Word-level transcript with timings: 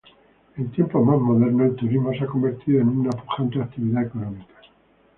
En 0.57 0.71
tiempos 0.71 1.05
más 1.05 1.19
modernos 1.19 1.61
el 1.69 1.75
turismo 1.75 2.11
se 2.11 2.23
ha 2.23 2.25
convertido 2.25 2.81
en 2.81 2.87
una 2.87 3.11
pujante 3.11 3.61
actividad 3.61 4.01
económica. 4.07 4.55